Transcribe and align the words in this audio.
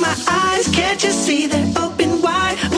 my 0.00 0.16
eyes, 0.28 0.68
can't 0.68 1.02
you 1.02 1.10
see 1.10 1.46
they're 1.46 1.72
open 1.76 2.22
wide? 2.22 2.71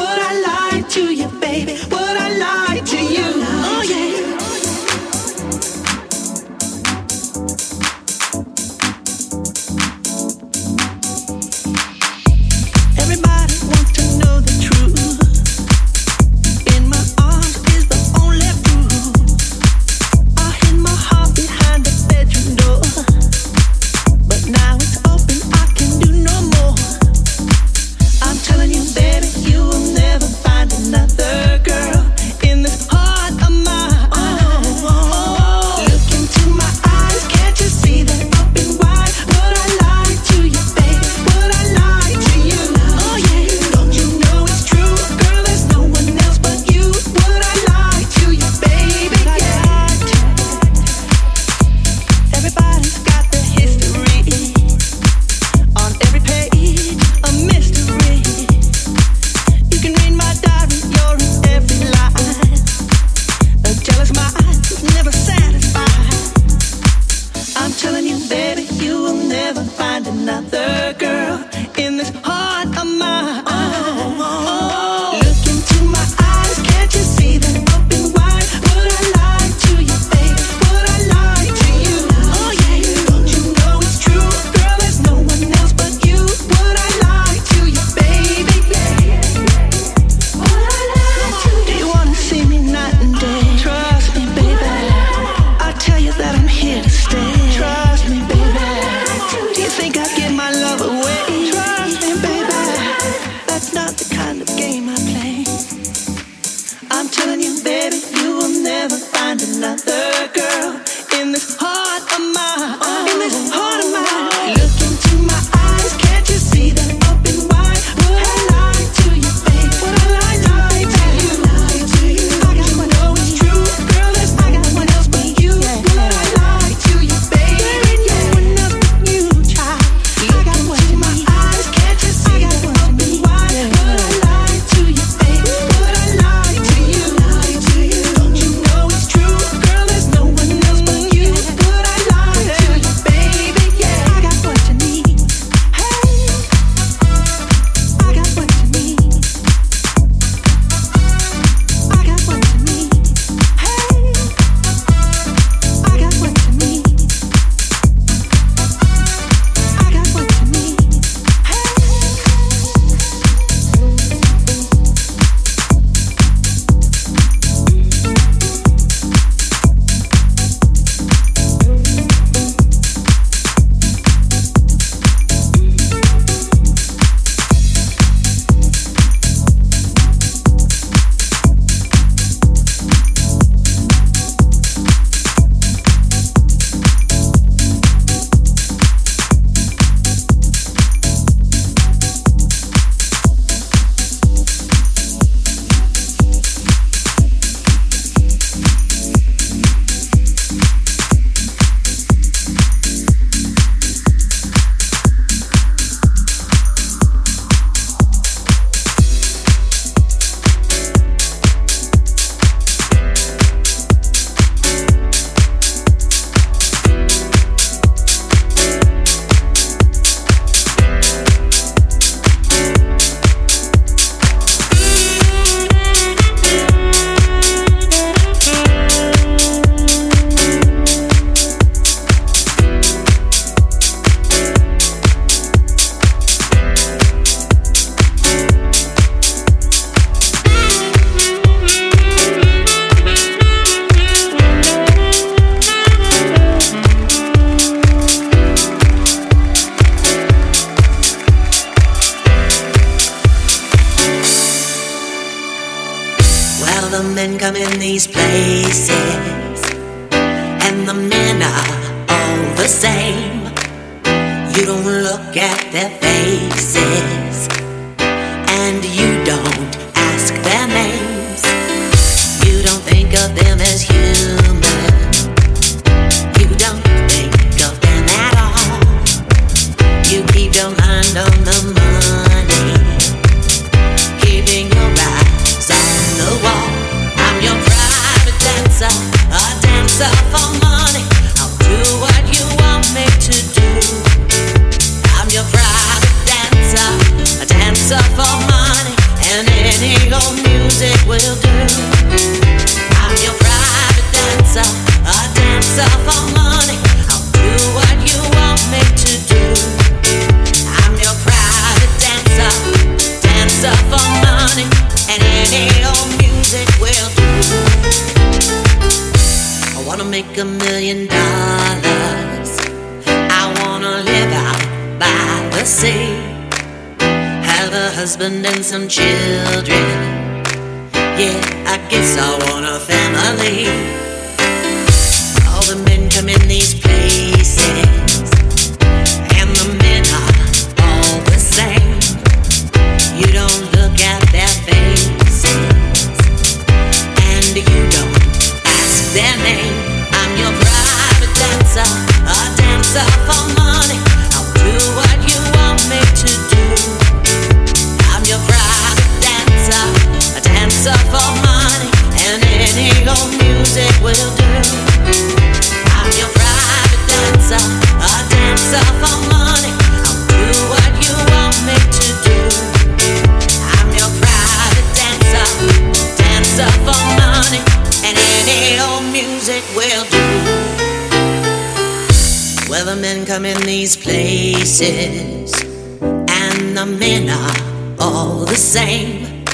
These 383.85 383.97
places, 383.99 385.53
and 386.01 386.75
the 386.75 386.87
men 386.87 387.29
are 387.29 387.57
all 388.01 388.47
the 388.47 388.57
same. 388.57 389.45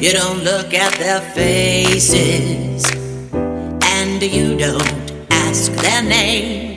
You 0.00 0.12
don't 0.12 0.42
look 0.44 0.72
at 0.72 0.94
their 0.94 1.20
faces, 1.36 2.90
and 3.82 4.22
you 4.22 4.56
don't 4.56 5.12
ask 5.30 5.70
their 5.72 6.02
name. 6.02 6.74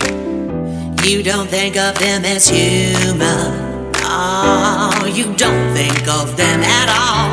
You 1.05 1.23
don't 1.23 1.47
think 1.47 1.77
of 1.77 1.97
them 1.99 2.25
as 2.25 2.49
human. 2.49 3.93
Oh, 4.03 5.09
you 5.15 5.33
don't 5.35 5.73
think 5.73 6.05
of 6.09 6.35
them 6.35 6.59
at 6.79 6.89
all. 6.99 7.31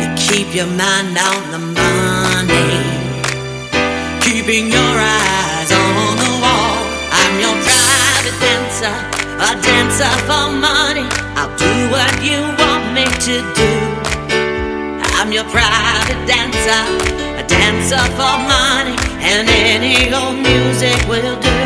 You 0.00 0.08
keep 0.16 0.52
your 0.52 0.66
mind 0.66 1.16
on 1.30 1.42
the 1.54 1.62
money, 1.82 2.74
keeping 4.20 4.72
your 4.72 4.94
eyes 4.98 5.43
dancer, 8.84 8.96
a 9.40 9.62
dancer 9.62 10.14
for 10.28 10.52
money. 10.52 11.06
I'll 11.36 11.56
do 11.56 11.72
what 11.88 12.12
you 12.22 12.40
want 12.60 12.92
me 12.92 13.04
to 13.04 13.36
do. 13.56 13.72
I'm 15.16 15.32
your 15.32 15.44
private 15.44 16.20
dancer, 16.26 16.82
a 17.40 17.44
dancer 17.48 18.04
for 18.18 18.34
money, 18.44 18.96
and 19.24 19.48
any 19.48 20.12
old 20.12 20.36
music 20.36 20.98
will 21.08 21.36
do. 21.40 21.58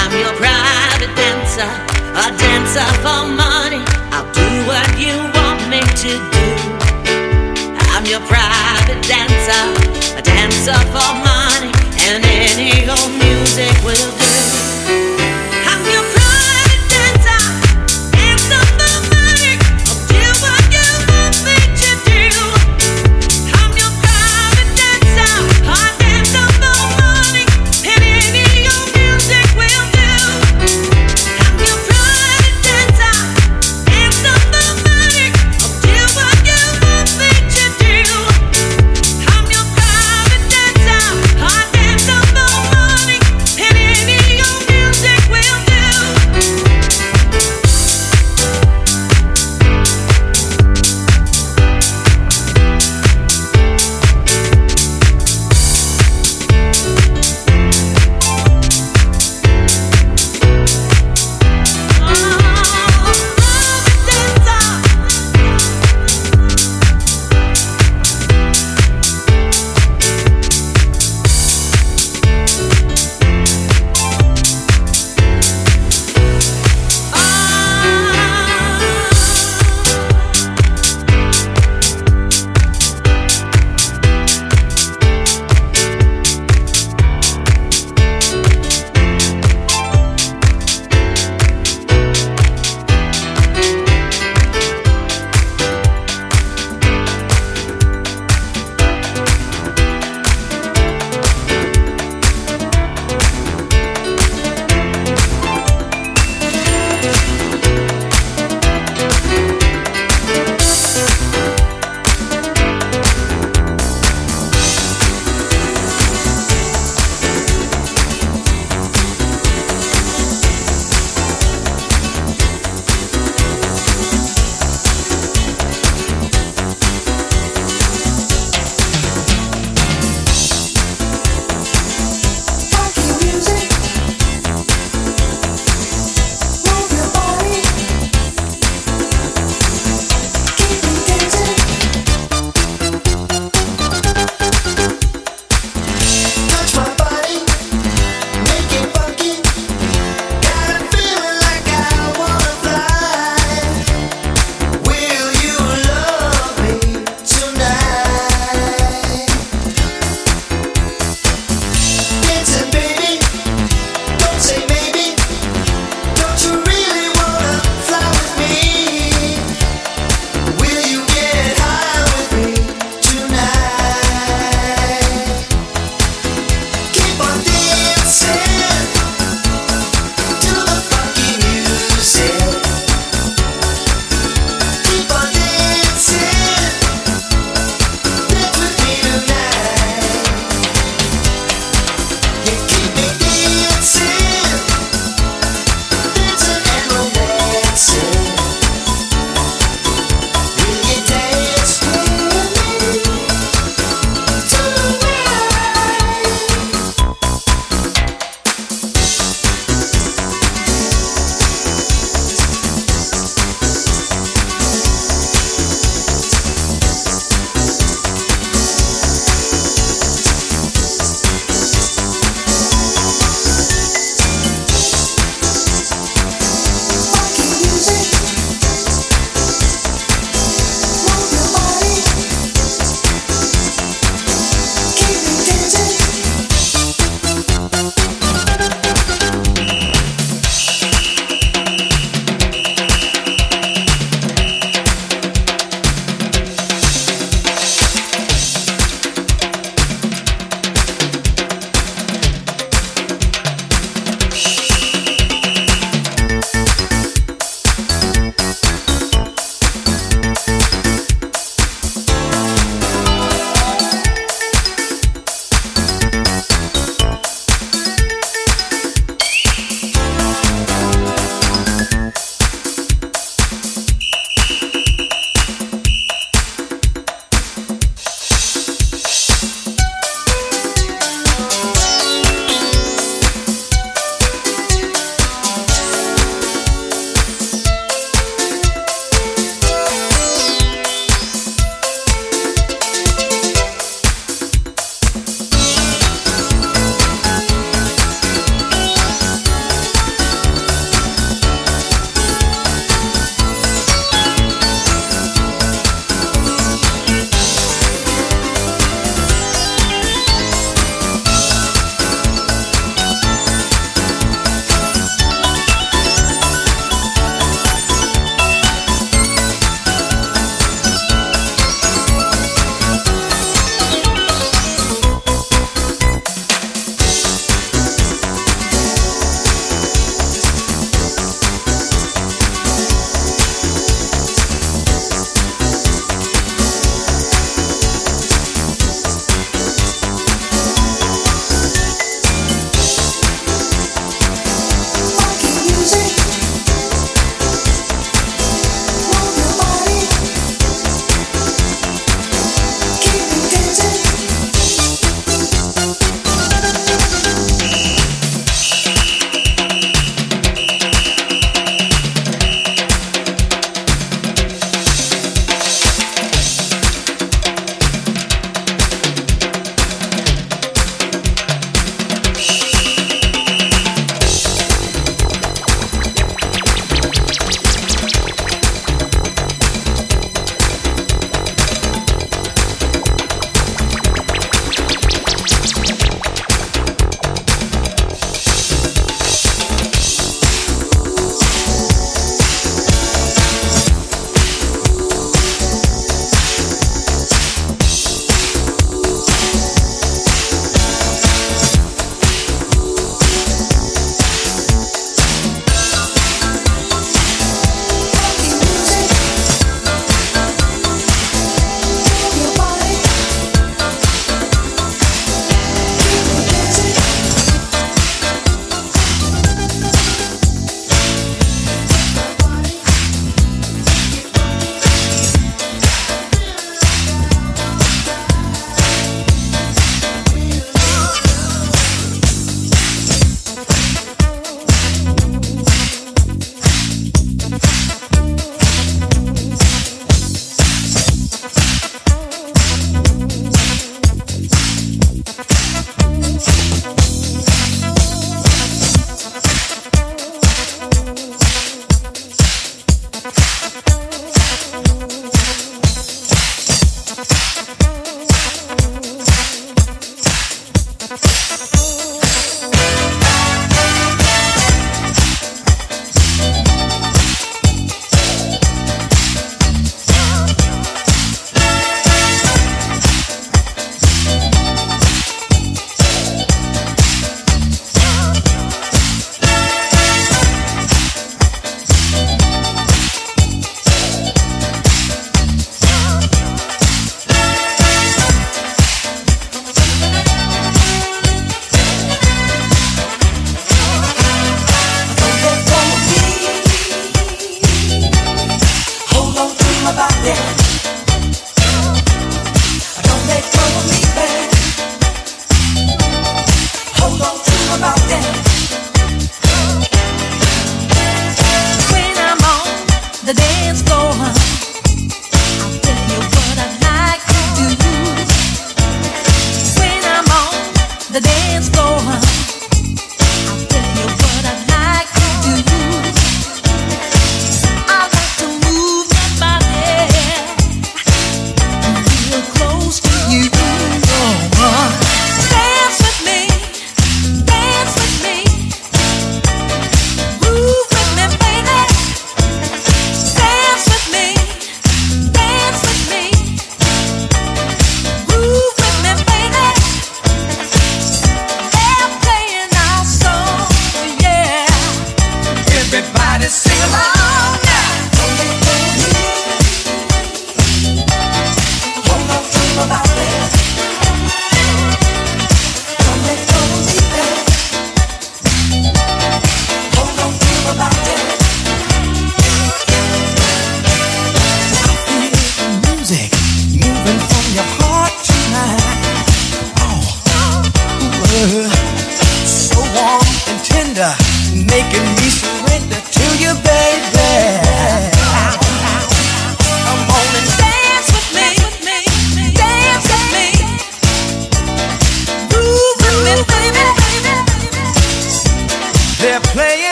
I'm 0.00 0.12
your 0.18 0.34
private 0.42 1.14
dancer, 1.14 1.70
a 2.18 2.34
dancer 2.34 2.88
for 3.04 3.22
money. 3.30 3.82
I'll 4.10 4.30
do 4.32 4.48
what 4.66 4.88
you 4.98 5.14
want 5.38 5.60
me 5.70 5.80
to 6.02 6.12
do. 6.34 6.46
I'm 7.94 8.04
your 8.06 8.22
private 8.26 9.02
dancer, 9.06 9.62
a 10.18 10.22
dancer 10.22 10.80
for 10.90 11.10
money, 11.22 11.70
and 12.10 12.24
any 12.24 12.88
old 12.90 13.12
music 13.22 13.74
will 13.84 14.10
do. 14.18 14.45